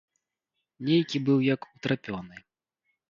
[0.87, 2.35] Нейкі быў як утрапёны.